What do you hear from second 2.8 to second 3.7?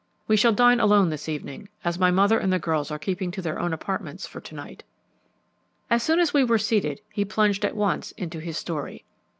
are keeping to their